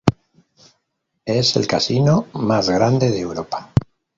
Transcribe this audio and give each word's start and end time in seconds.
Es 1.25 1.55
el 1.57 1.67
casino 1.67 2.25
más 2.33 2.71
grande 2.71 3.11
de 3.11 3.19
Europa. 3.19 3.71